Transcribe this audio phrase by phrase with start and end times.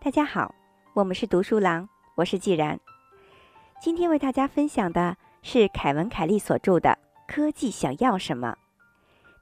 [0.00, 0.54] 大家好，
[0.92, 2.78] 我们是读书郎，我是既然。
[3.80, 6.90] 今天为大家分享的是凯文·凯利所著的
[7.26, 8.54] 《科技想要什么》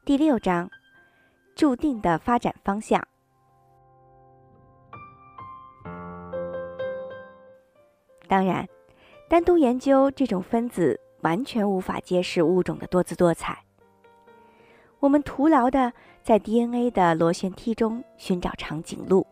[0.05, 0.71] 第六章：
[1.57, 3.05] 注定的发展方向。
[8.29, 8.69] 当然，
[9.29, 13.65] 单独研究这种分子完全无法揭示物种的多姿多彩。
[15.01, 15.93] 我们徒劳的
[16.27, 19.25] 在 DNA 的螺旋梯中寻找长颈鹿。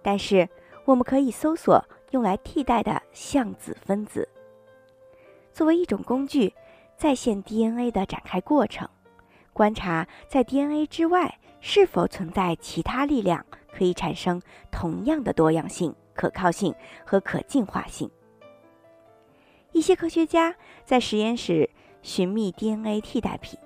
[0.00, 0.48] 但是，
[0.86, 1.78] 我们可以搜索
[2.12, 4.26] 用来替代的相子分子，
[5.52, 6.54] 作为一种工具，
[6.96, 8.88] 再现 DNA 的展开过程，
[9.52, 13.44] 观察在 DNA 之外是否存在其他力量
[13.74, 16.74] 可以产生同样的多样性、可靠性
[17.04, 18.10] 和可进化性。
[19.72, 21.68] 一些科学家在实验室
[22.00, 23.58] 寻觅 DNA 替代品，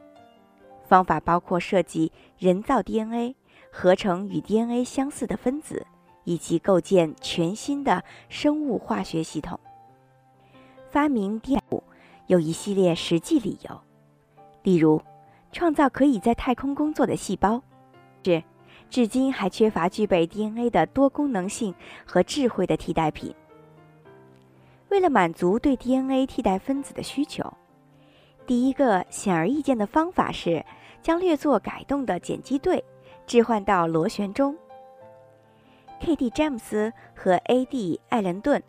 [0.87, 3.35] 方法包括设计人造 DNA，
[3.71, 5.87] 合成与 DNA 相似的分子。
[6.27, 9.61] 以及构建全新的生物化学系统。
[10.91, 11.83] 发明 DNA
[12.27, 13.81] 有一系列实际理由，
[14.65, 15.01] 例如
[15.53, 17.63] 创造可以在太空工作的细胞，
[18.25, 18.43] 是
[18.91, 21.73] 至今还缺乏具备 DNA 的多功能性
[22.05, 23.33] 和智慧的替代品。
[24.89, 27.45] 为了满足对 DNA 替代分子的需求，
[28.47, 30.65] 第一个显而易见的方法是
[31.03, 32.83] 将略作改动的碱基对
[33.27, 34.57] 置换到螺旋中。
[36.01, 36.31] K.D.
[36.31, 38.01] 詹姆斯和 A.D.
[38.09, 38.63] 艾伦顿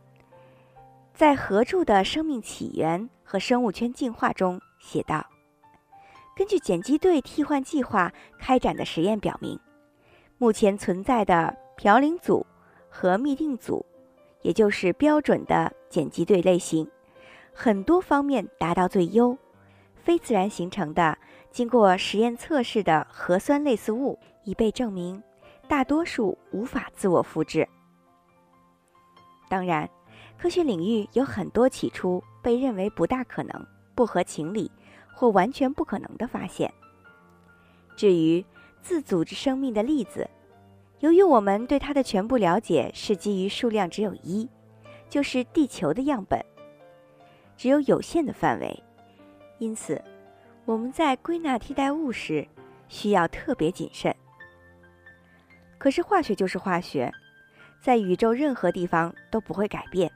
[1.13, 5.25] 在合著的《生命起源和生物圈进化》中写道
[6.35, 9.59] ：“根据碱基对替换计划开展的实验表明，
[10.37, 12.45] 目前存在的嘌呤组
[12.89, 13.85] 和嘧啶组，
[14.41, 16.89] 也就是标准的碱基对类型，
[17.53, 19.37] 很多方面达到最优。
[20.07, 21.17] 非自然形成的、
[21.51, 25.21] 经过实验测试的核酸类似物已被证明。”
[25.67, 27.67] 大多数无法自我复制。
[29.49, 29.89] 当然，
[30.37, 34.71] 科学领域有很多起初被认为不大可能、不合情理
[35.13, 36.73] 或完全不可能的发现。
[37.97, 38.45] 至于
[38.81, 40.25] 自组织生命的例子，
[40.99, 44.49] 由于我们对它的全部了解是基于数量只有一，
[45.09, 46.41] 就是地球的样本，
[47.57, 48.83] 只有有限的范围，
[49.59, 50.01] 因此
[50.65, 52.47] 我们在归纳替代物时
[52.87, 54.15] 需要特别谨慎。
[55.77, 57.11] 可是化学就是化学，
[57.81, 60.11] 在宇宙任何地方都不会改变。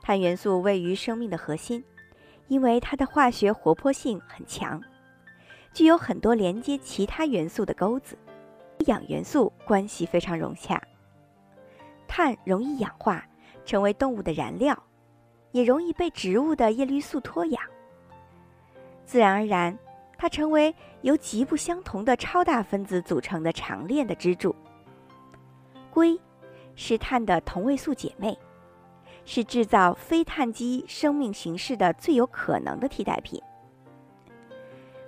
[0.00, 1.82] 碳元素位于生命的核心，
[2.48, 4.82] 因为它的化学活泼性很强，
[5.72, 8.16] 具有很多连接其他元素的钩子。
[8.86, 10.82] 氧元素关系非常融洽。
[12.06, 13.24] 碳容易氧化，
[13.64, 14.80] 成为动物的燃料，
[15.52, 17.62] 也容易被植物的叶绿素脱氧。
[19.04, 19.78] 自然而然。
[20.16, 24.54] 它成为由极不相同的超大分子组成的长链的支柱。
[25.90, 26.18] 硅
[26.76, 28.38] 是碳的同位素姐妹，
[29.24, 33.42] 是制造非碳基生命形式的最有可能的替代品。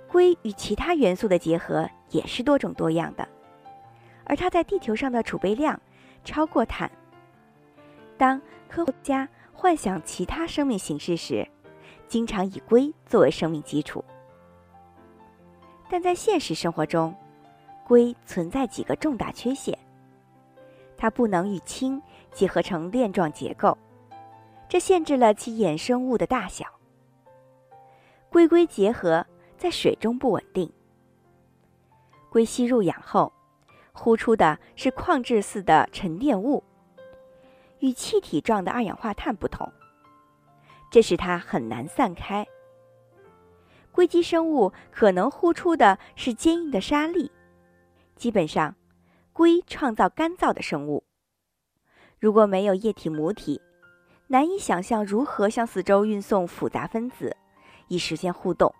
[0.07, 3.27] 硅与其他元素的结合也是多种多样的，
[4.25, 5.79] 而它在地球上的储备量
[6.23, 6.91] 超过碳。
[8.17, 11.47] 当科学家幻想其他生命形式时，
[12.07, 14.03] 经常以硅作为生命基础。
[15.89, 17.15] 但在现实生活中，
[17.85, 19.77] 硅存在几个重大缺陷。
[20.97, 22.01] 它不能与氢
[22.31, 23.77] 结合成链状结构，
[24.67, 26.65] 这限制了其衍生物的大小。
[28.29, 29.25] 硅硅结合
[29.57, 30.71] 在水中不稳定。
[32.29, 33.31] 硅吸入氧后，
[33.93, 36.63] 呼出的是矿质似的沉淀物，
[37.79, 39.71] 与气体状的二氧化碳不同，
[40.89, 42.47] 这使它很难散开。
[43.91, 47.31] 硅基生物可能呼出的是坚硬的沙粒。
[48.15, 48.75] 基本上，
[49.33, 51.03] 硅创造干燥的生物。
[52.19, 53.61] 如果没有液体母体，
[54.27, 57.35] 难以想象如何向四周运送复杂分子，
[57.87, 58.73] 以实现互动。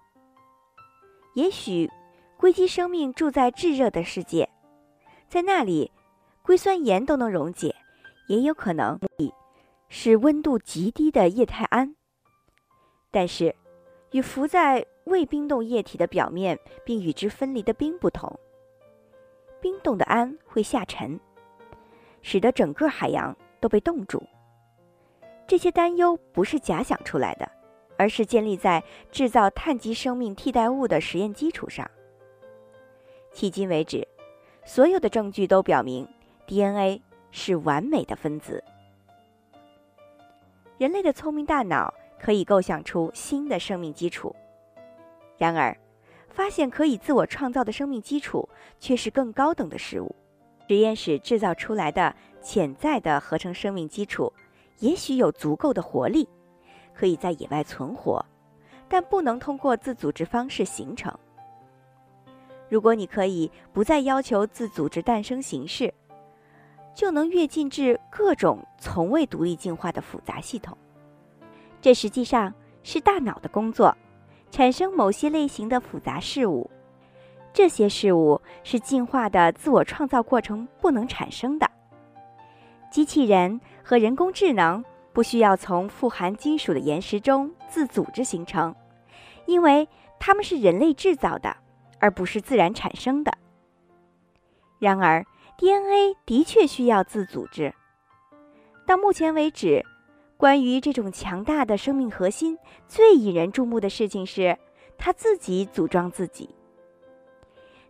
[1.35, 1.89] 也许，
[2.37, 4.49] 硅基生命住在炙热的世界，
[5.27, 5.91] 在那里，
[6.41, 7.75] 硅酸盐都能溶解。
[8.27, 8.99] 也有可能
[9.87, 11.95] 是温度极低的液态氨。
[13.11, 13.55] 但是，
[14.11, 18.37] 与浮在未冰冻液体的表面并与之分离的冰不同，
[19.61, 21.19] 冰冻的氨会下沉，
[22.21, 24.21] 使得整个海洋都被冻住。
[25.47, 27.49] 这些担忧不是假想出来的，
[27.97, 31.89] 而是建立在制造碳基生命替代物的实验基础上。
[33.33, 34.05] 迄今为止，
[34.65, 36.07] 所有的证据都表明
[36.45, 37.01] DNA
[37.31, 38.63] 是完美的分子。
[40.77, 44.35] 人类的聪明大脑可以构想出新的生命基础。
[45.37, 45.77] 然而，
[46.29, 48.47] 发现可以自我创造的生命基础
[48.79, 50.15] 却是更高等的事物。
[50.67, 54.31] 实验室制造出来的潜在的合成生命基础，
[54.79, 56.27] 也许有足够的活力，
[56.93, 58.23] 可以在野外存活，
[58.89, 61.17] 但不能通过自组织方式形成。
[62.67, 65.93] 如果你可以不再要求自组织诞生形式，
[66.93, 70.77] 就能跃进至各种从未独立进化的复杂系统。
[71.81, 72.53] 这实际上
[72.83, 73.95] 是大脑的工作，
[74.51, 76.69] 产生某些类型的复杂事物。
[77.53, 81.69] 这些事物是进化的自我创造过程不能产生的。
[82.91, 84.83] 机器人和人工智能
[85.13, 88.75] 不需要从富含金属的岩石中自组织形成，
[89.45, 89.87] 因为
[90.19, 91.55] 它们是人类制造的。
[91.99, 93.35] 而不是自然产生的。
[94.77, 95.25] 然而
[95.57, 97.73] ，DNA 的确需要自组织。
[98.85, 99.83] 到目前为止，
[100.37, 102.57] 关于这种强大的生命核心，
[102.87, 104.55] 最引人注目的事情是
[104.95, 106.53] 它自己组装自己。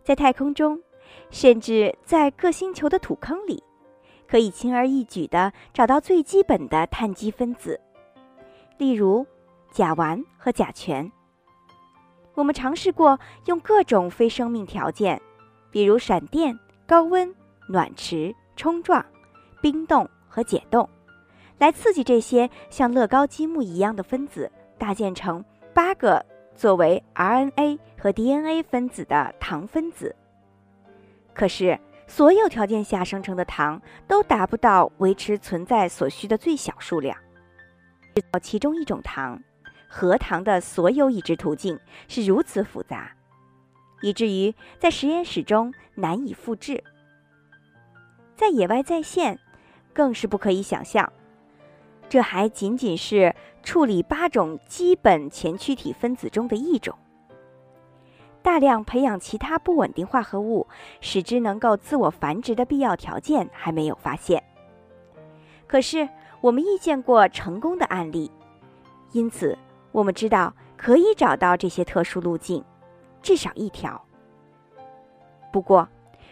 [0.02, 0.82] 在太空中，
[1.30, 3.62] 甚至在各星球的土坑里，
[4.26, 7.78] 可以轻而易举地找到最基本的碳基分子，
[8.78, 9.26] 例如
[9.70, 11.12] 甲烷和甲醛。
[12.32, 15.20] 我们尝试过用各种非生命条件，
[15.70, 17.34] 比如闪电、高温、
[17.68, 19.04] 暖池、冲撞、
[19.60, 20.88] 冰冻和解冻，
[21.58, 25.44] 来刺激这些像乐高积木一样的分子搭建成
[25.74, 26.24] 八个
[26.54, 30.14] 作为 RNA 和 DNA 分子的糖分子。
[31.34, 37.16] 可是，所有条件下生成的糖都达不到维持存在所需的最小数量。
[38.14, 39.40] 制造其中一种糖。
[39.90, 43.10] 核糖的所有已知途径是如此复杂，
[44.02, 46.84] 以至于在实验室中难以复制。
[48.36, 49.38] 在野外再现，
[49.94, 51.10] 更是不可以想象。
[52.08, 56.96] 这还仅仅是处理八种基本前驱体分子中的一种。
[58.42, 60.66] 大量培养其他不稳定化合物，
[61.00, 64.42] 使之能够自我繁殖的必要条件还没有发现。
[65.66, 66.08] 可是，
[66.40, 68.30] 我们遇见过成功的案例，
[69.12, 69.56] 因此。
[69.90, 72.62] 我们知道可以找到这些特殊路径，
[73.22, 74.00] 至少一条。
[75.50, 75.88] 不过，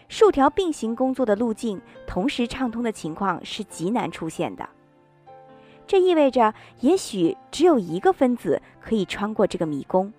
[0.07, 4.69] 数条并行工作的路径同时畅通的情况是极难出现的。
[5.87, 10.13] 这意味着，也许只有一个分子可以穿过这个迷宫，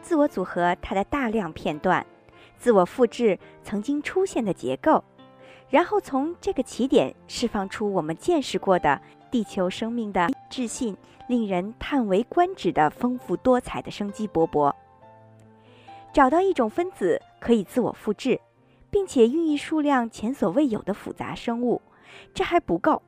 [0.00, 2.04] 自我组合它的大量片段，
[2.58, 5.04] 自我复制曾经出现的结构，
[5.68, 9.00] 然后从这个起点释放出我们见识过的
[9.30, 10.96] 地球生命的自信。
[11.28, 14.74] 令人叹为观止的丰富多彩的生机勃勃。
[16.12, 18.38] 找到一种分子可以自我复制，
[18.90, 21.80] 并且孕育数量前所未有的复杂生物，
[22.34, 23.00] 这还不够。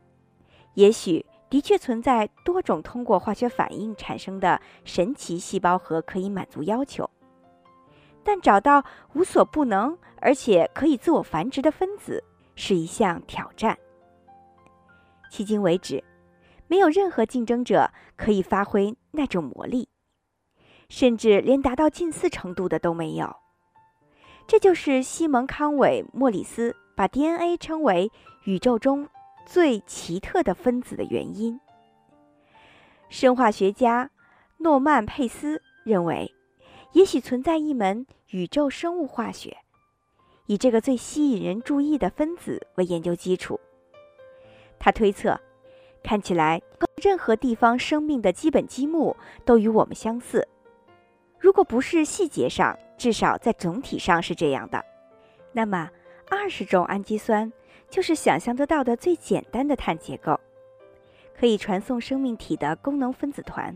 [0.74, 7.08] 也许的确存在多种通过化学反应产生的神奇细胞核可以满足要求，
[8.22, 12.22] 但找到无所不能而且可以自我繁殖的分子
[12.54, 13.78] 是一项挑战。
[15.30, 16.02] 迄今为止。
[16.66, 19.86] 没有任何竞争者可以发挥那种魔力，
[20.88, 23.36] 甚至连达到近似程度的都没有。
[24.46, 28.10] 这就是西蒙·康韦·莫里斯把 DNA 称为
[28.44, 29.06] 宇宙中
[29.44, 31.60] 最奇特的分子的原因。
[33.08, 34.10] 生化学家
[34.58, 36.34] 诺曼·佩斯认为，
[36.92, 39.56] 也许存在一门宇宙生物化学，
[40.46, 43.60] 以这个最吸引人注意的分子为研究基础。
[44.78, 45.40] 他推测。
[46.06, 46.60] 看起来，
[47.02, 50.46] 任何地方生命的基本积木都与我们相似。
[51.38, 54.84] 如果不是细节上，至少在总体上是这样的。
[55.50, 55.88] 那么，
[56.28, 57.50] 二十种氨基酸
[57.94, 60.36] 就是想象得到的最简单的碳结构，
[61.32, 63.72] 可以传送生命体的功能分子团。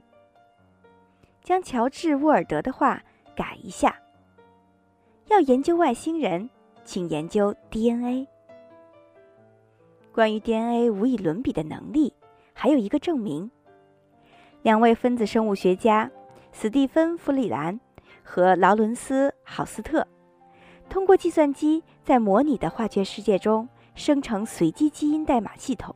[1.40, 3.00] 将乔治·沃尔德的话
[3.36, 3.96] 改一下：
[5.26, 6.50] 要研究外星人，
[6.84, 8.26] 请研究 DNA。
[10.12, 12.12] 关于 DNA 无以伦比的能力。
[12.52, 13.48] 还有一个证明，
[14.62, 16.10] 两位分子生物学家
[16.50, 17.78] 斯蒂芬·弗里兰
[18.24, 20.04] 和劳伦斯·豪斯特，
[20.88, 25.94] 通过计算机在模拟的化学世界中生成随机基因代码系统。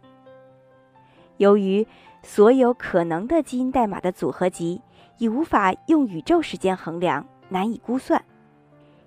[1.39, 1.87] 由于
[2.23, 4.81] 所有可能的基因代码的组合集
[5.19, 8.23] 已无法用宇宙时间衡量，难以估算，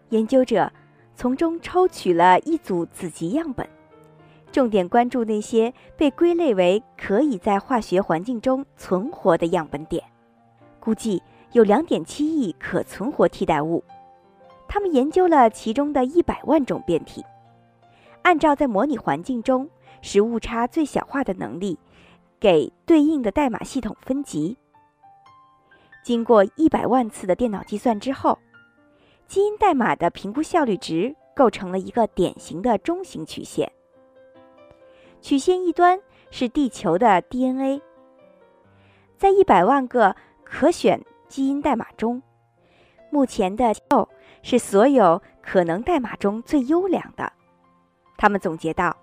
[0.09, 0.71] 研究者
[1.13, 3.67] 从中抽取了一组子集样本。
[4.51, 10.01] 重点关注那些被归类为可以在化学环境中存活的样本点，
[10.79, 11.21] 估计
[11.51, 13.83] 有两点七亿可存活替代物。
[14.67, 17.23] 他们研究了其中的一百万种变体，
[18.25, 19.69] 按照在模拟环境中
[20.01, 21.77] 使误差最小化的能力，
[22.39, 24.57] 给对应的代码系统分级。
[26.03, 28.39] 经过一百万次的电脑计算之后，
[29.27, 33.71] 基因代码的评估效率值构成了一个典型的中型曲线。
[35.21, 35.99] 曲线一端
[36.31, 37.79] 是地球的 DNA，
[39.17, 42.23] 在一百万个可选基因代码中，
[43.11, 44.09] 目前的哦
[44.41, 47.31] 是所有可能代码中最优良的。
[48.17, 48.95] 他们总结道，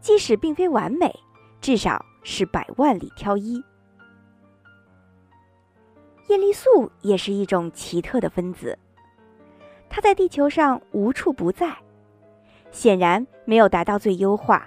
[0.00, 1.14] 即使并非完美，
[1.60, 3.62] 至少是百万里挑一。
[6.28, 8.78] 叶绿素也是一种奇特的分子，
[9.88, 11.76] 它在地球上无处不在，
[12.70, 14.66] 显然没有达到最优化。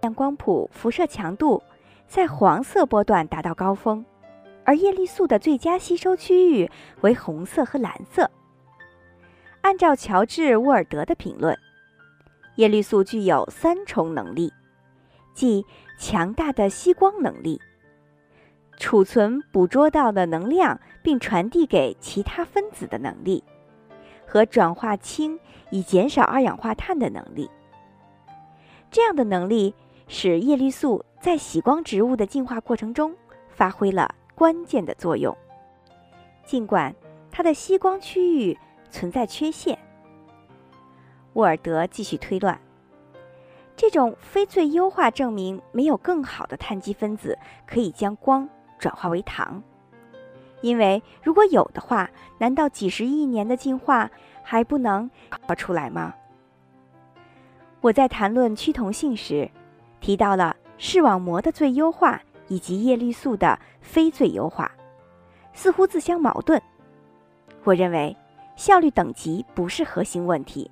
[0.00, 1.62] 亮光谱辐射强度
[2.06, 4.04] 在黄色波段达到高峰，
[4.64, 6.70] 而叶绿素的最佳吸收区域
[7.00, 8.30] 为红色和蓝色。
[9.62, 11.58] 按照乔治·沃尔德的评论，
[12.56, 14.52] 叶绿素具有三重能力，
[15.34, 15.64] 即
[15.98, 17.60] 强大的吸光能力、
[18.78, 23.42] 储存捕捉到的能量并传递给其他分子的能力，
[24.26, 25.38] 和转化氢
[25.70, 27.50] 以减少二氧化碳的能力。
[28.90, 29.74] 这样的能力。
[30.06, 33.16] 使叶绿素在喜光植物的进化过程中
[33.48, 35.34] 发挥了关键的作用，
[36.44, 36.94] 尽管
[37.30, 38.58] 它的吸光区域
[38.90, 39.78] 存在缺陷。
[41.34, 42.58] 沃尔德继续推断，
[43.76, 48.48] 这种非最优化证明没有更好的碳基分子可以将光
[48.78, 49.62] 转化为糖，
[50.62, 54.10] 因为如果有的话，难道几十亿年的进化
[54.42, 55.10] 还不能
[55.56, 56.14] 出来吗？
[57.80, 59.50] 我在谈论趋同性时。
[60.00, 64.70] 提到了视网膜的最优化以及叶绿素的非最优化，
[65.54, 66.60] 似乎自相矛盾。
[67.62, 68.14] 我认为
[68.54, 70.70] 效率等级不是核心问题。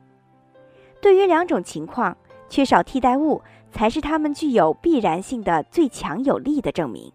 [1.02, 2.16] 对于两种情况，
[2.49, 3.42] 缺少替代物
[3.73, 7.12] 才是它们具有必然性的最强有力的证明。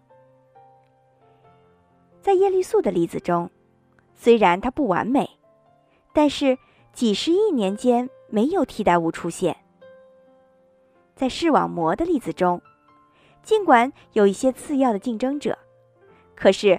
[2.20, 3.50] 在叶绿素的例子中，
[4.14, 5.30] 虽然它不完美，
[6.12, 6.58] 但是
[6.92, 9.56] 几十亿年间没有替代物出现。
[11.16, 12.60] 在视网膜的例子中，
[13.42, 15.56] 尽管有一些次要的竞争者，
[16.34, 16.78] 可是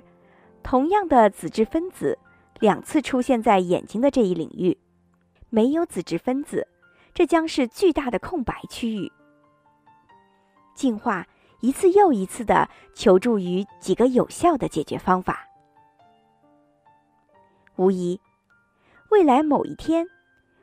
[0.62, 2.20] 同样的子质分子
[2.60, 4.78] 两次出现在眼睛的这一领域，
[5.50, 6.68] 没有子质分子，
[7.20, 9.12] 这将是巨大的空白区域。
[10.74, 11.28] 进化
[11.60, 15.46] 一次又一次的求助于几个有效的解决方法，
[17.76, 18.22] 无疑，
[19.12, 20.08] 未来某一天。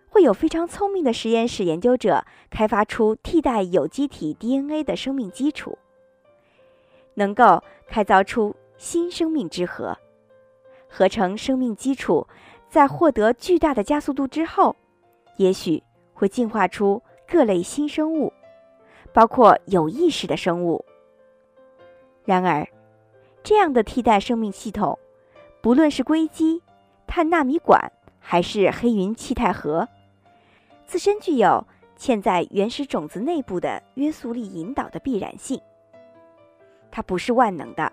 [0.09, 5.79] 会有非常聪明的实验室研究者开发出替代有机体 DNA 的生命基础，
[7.13, 9.95] 能够开凿出新生命之核。
[10.89, 12.27] 合成生命基础
[12.71, 14.75] 在获得巨大的加速度之后，
[15.37, 15.83] 也许
[16.17, 18.33] 会进化出各类新生物，
[19.13, 20.83] 包括有意识的生物。
[22.25, 22.67] 然而，
[23.45, 24.99] 这样的替代生命系统，
[25.61, 26.63] 不论是硅基、
[27.07, 29.87] 碳纳米管还是黑云气态核。
[30.87, 31.65] 自身具有
[31.99, 35.61] 嵌在原始种子内部的约束力引导的必然性。
[36.91, 37.93] 它不是万能的，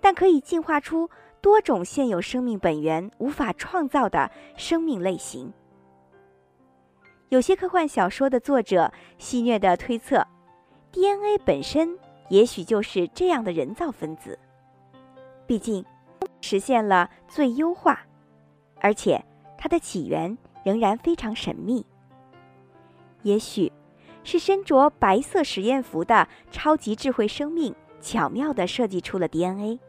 [0.00, 5.52] 但可以进化出多种现有生命本源无法创造的生命类型。
[7.28, 10.24] 有些科幻小说的作者戏谑地推测
[10.92, 14.38] ，DNA 本身也许就是这样的人造分子。
[15.44, 15.84] 毕竟，
[16.40, 17.98] 实现了最优化，
[18.80, 19.24] 而且
[19.58, 21.84] 它的起源仍然非常神秘。
[23.22, 23.72] 也许，
[24.22, 29.80] 是身着白色实验服的超级智慧生命巧妙地设计出了 DNA，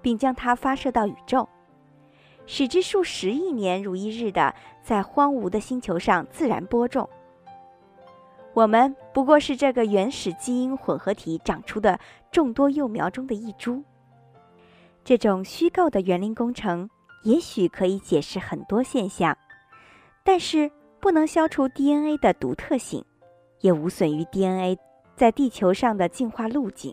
[0.00, 1.48] 并将它发射到宇宙，
[2.46, 4.54] 使之数十亿年如一日的
[4.86, 7.08] 在荒芜的星球上自然播种。
[8.54, 11.98] 我们不过是这个原始基因混合体长出的
[12.30, 13.82] 众多幼苗中的一株。
[15.02, 16.88] 这种虚构的园林工程
[17.24, 19.36] 也许可以解释很多现象，
[20.22, 20.70] 但是。
[20.98, 23.04] 不能消除 DNA 的独特性，
[23.60, 24.76] 也无损于 DNA
[25.14, 26.92] 在地球上的进化路径。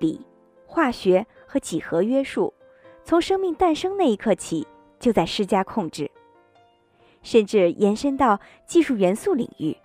[0.00, 0.26] 理、
[0.66, 2.52] 化学和几何约束，
[3.04, 4.66] 从生命诞生那一刻起
[4.98, 6.10] 就在施加控制，
[7.22, 9.76] 甚至延伸到技术元素领域。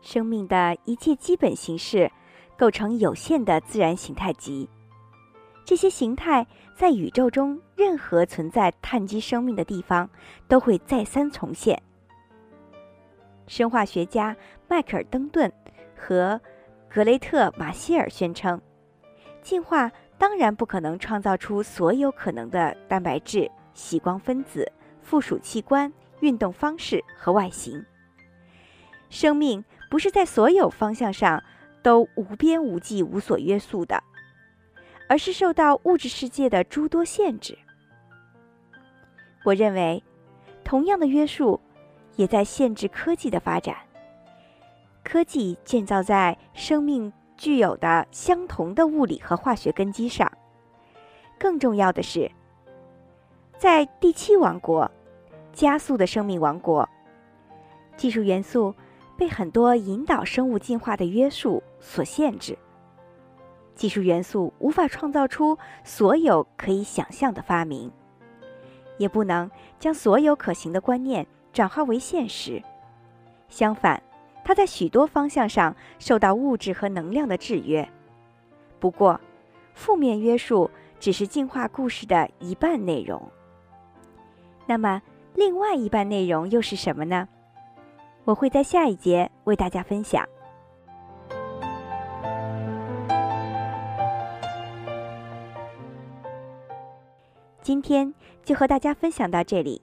[0.00, 2.10] 生命的一切基本形式
[2.56, 4.68] 构成有限的自然形态集。
[5.64, 6.46] 这些形态
[6.76, 10.08] 在宇宙中任何存在碳基生命的地方
[10.46, 11.82] 都会再三重现。
[13.48, 14.36] 生化学家
[14.68, 15.52] 迈克尔·登顿
[15.96, 16.40] 和
[16.88, 18.60] 格雷特·马歇尔宣称，
[19.42, 24.70] 进化当然不可能创造出所有可能的蛋白质、喜光分子、
[25.06, 27.86] 附属器官、运动方式和外形。
[29.08, 31.42] 生命不是在所有方向上
[31.80, 34.02] 都无边无际、无所约束的。
[35.08, 37.56] 而是受到物质世界的诸多限制。
[39.44, 40.02] 我认为，
[40.64, 41.60] 同样的约束，
[42.16, 43.76] 也在限制科技的发展。
[45.04, 50.28] 科技建造在生命具有的相同的物理和化学根基上。
[51.38, 52.28] 更重要的是，
[53.58, 54.90] 在第七王国——
[55.54, 56.86] 加速的生命王国，
[57.96, 58.74] 技术元素
[59.16, 62.56] 被很多引导生物进化的约束所限制。
[63.74, 67.90] 技术元素无法创造出所有可以想象的发明，
[68.98, 72.62] 也不能将所有可行的观念转化为现实。
[73.48, 74.02] 相反，
[74.44, 77.88] 它在许多方向上受到物质和能量的制约。
[78.78, 79.18] 不过，
[79.72, 80.70] 负面约束
[81.00, 83.22] 只是进化故事的一半内容。
[84.66, 85.00] 那么，
[85.34, 87.28] 另外一半内容又是什么呢？
[88.24, 90.26] 我会在下一节为大家分享。
[97.62, 98.12] 今天
[98.44, 99.80] 就和大家分享到这里，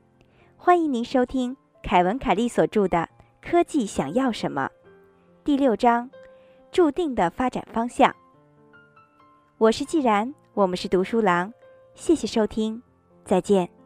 [0.58, 3.08] 欢迎您收听凯文·凯利所著的。
[3.42, 4.70] 科技想要什么？
[5.44, 6.10] 第六章，
[6.72, 8.16] 注定的发展方向。
[9.58, 11.52] 我是既然，我们是读书郎，
[11.94, 12.82] 谢谢收听，
[13.26, 13.83] 再见。